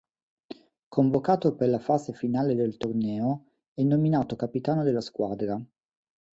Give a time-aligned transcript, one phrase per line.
[0.89, 5.63] Convocato per la fase finale del torneo, è nominato capitano della squadra.